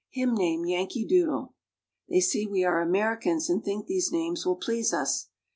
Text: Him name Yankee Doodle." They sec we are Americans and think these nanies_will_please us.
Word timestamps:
Him 0.09 0.33
name 0.33 0.65
Yankee 0.65 1.05
Doodle." 1.05 1.53
They 2.09 2.21
sec 2.21 2.47
we 2.49 2.63
are 2.63 2.81
Americans 2.81 3.51
and 3.51 3.63
think 3.63 3.85
these 3.85 4.11
nanies_will_please 4.11 4.93
us. 4.93 5.27